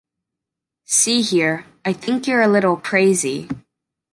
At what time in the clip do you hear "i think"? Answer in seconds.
1.85-2.25